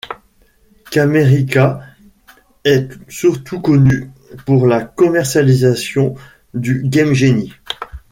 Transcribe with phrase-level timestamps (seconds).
[0.89, 1.79] Camerica
[2.63, 4.09] est surtout connue
[4.47, 6.15] pour la commercialisation
[6.55, 7.53] du Game Genie.